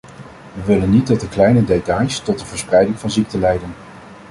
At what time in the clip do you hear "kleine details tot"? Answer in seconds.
1.29-2.39